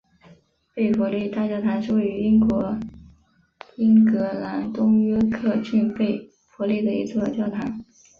[0.73, 2.75] 贝弗利大教堂是位于英国
[3.77, 7.85] 英格兰东约克郡贝弗利的一座教堂。